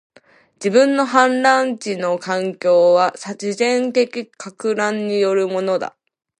[0.55, 5.95] 自然の氾濫地の環境は、自然的撹乱によるものだ